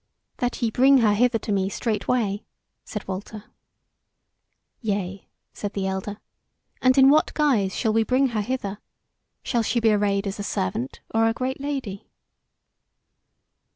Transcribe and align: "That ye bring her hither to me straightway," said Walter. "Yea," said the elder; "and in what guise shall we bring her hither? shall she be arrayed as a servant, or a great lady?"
"That 0.37 0.63
ye 0.63 0.71
bring 0.71 0.97
her 0.97 1.13
hither 1.13 1.37
to 1.37 1.51
me 1.51 1.69
straightway," 1.69 2.43
said 2.83 3.07
Walter. 3.07 3.43
"Yea," 4.81 5.27
said 5.53 5.73
the 5.73 5.85
elder; 5.85 6.17
"and 6.81 6.97
in 6.97 7.11
what 7.11 7.35
guise 7.35 7.75
shall 7.75 7.93
we 7.93 8.01
bring 8.03 8.29
her 8.29 8.41
hither? 8.41 8.79
shall 9.43 9.61
she 9.61 9.79
be 9.79 9.91
arrayed 9.93 10.25
as 10.25 10.39
a 10.39 10.43
servant, 10.43 11.01
or 11.13 11.27
a 11.29 11.33
great 11.33 11.61
lady?" 11.61 12.09